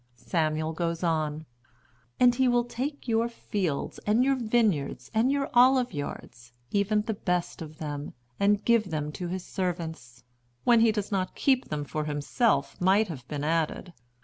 Samuel 0.15 0.73
goes 0.73 1.03
on: 1.03 1.45
"And 2.19 2.33
he 2.33 2.47
will 2.47 2.63
take 2.63 3.07
your 3.07 3.29
fields, 3.29 3.99
and 3.99 4.23
your 4.23 4.33
vineyards, 4.35 5.11
and 5.13 5.31
your 5.31 5.47
oliveyards, 5.53 6.53
even 6.71 7.03
the 7.03 7.13
best 7.13 7.61
of 7.61 7.77
them, 7.77 8.13
and 8.39 8.65
give 8.65 8.89
them 8.89 9.11
to 9.11 9.27
his 9.27 9.45
servants"—when 9.45 10.79
he 10.79 10.91
does 10.91 11.11
not 11.11 11.35
keep 11.35 11.65
them 11.65 11.83
for 11.85 12.05
himself 12.05 12.81
might 12.81 13.09
have 13.09 13.27
been 13.27 13.43
added. 13.43 13.93